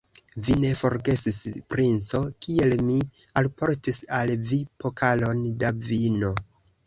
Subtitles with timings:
[0.45, 1.35] Vi ne forgesis,
[1.73, 2.95] princo, kiel mi
[3.41, 6.33] alportis al vi pokalon da vino.